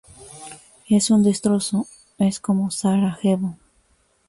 [0.89, 1.85] Es un destrozo,
[2.17, 3.59] es como Sarajevo.